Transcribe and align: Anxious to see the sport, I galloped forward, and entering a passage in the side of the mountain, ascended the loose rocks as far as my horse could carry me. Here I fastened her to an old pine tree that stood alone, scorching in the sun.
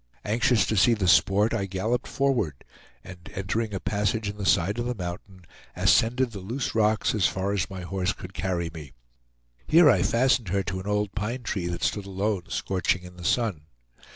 Anxious 0.25 0.65
to 0.65 0.75
see 0.75 0.95
the 0.95 1.07
sport, 1.07 1.53
I 1.53 1.67
galloped 1.67 2.07
forward, 2.07 2.63
and 3.03 3.29
entering 3.35 3.71
a 3.71 3.79
passage 3.79 4.27
in 4.27 4.37
the 4.37 4.47
side 4.47 4.79
of 4.79 4.87
the 4.87 4.95
mountain, 4.95 5.45
ascended 5.75 6.31
the 6.31 6.39
loose 6.39 6.73
rocks 6.73 7.13
as 7.13 7.27
far 7.27 7.53
as 7.53 7.69
my 7.69 7.81
horse 7.81 8.11
could 8.11 8.33
carry 8.33 8.71
me. 8.73 8.93
Here 9.67 9.91
I 9.91 10.01
fastened 10.01 10.47
her 10.49 10.63
to 10.63 10.79
an 10.79 10.87
old 10.87 11.11
pine 11.13 11.43
tree 11.43 11.67
that 11.67 11.83
stood 11.83 12.07
alone, 12.07 12.45
scorching 12.49 13.03
in 13.03 13.15
the 13.17 13.23
sun. 13.23 13.67